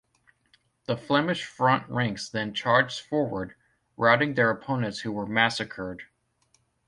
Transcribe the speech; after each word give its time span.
The 0.85 0.97
Flemish 0.97 1.45
front 1.45 1.87
ranks 1.87 2.27
then 2.27 2.55
charged 2.55 3.01
forward, 3.01 3.53
routing 3.97 4.33
their 4.33 4.49
opponents 4.49 5.01
who 5.01 5.11
were 5.11 5.27
massacred. 5.27 6.01